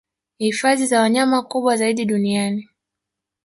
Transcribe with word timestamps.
Hifadhi 0.37 0.85
za 0.85 0.99
wanyama 1.01 1.41
kubwa 1.43 1.77
zaidi 1.77 2.05
duniani 2.05 2.69